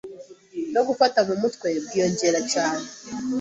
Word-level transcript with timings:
no 0.73 0.81
gufata 0.87 1.19
mu 1.27 1.35
mutwe 1.41 1.67
bwiyongera 1.85 2.39
cyane 2.53 2.85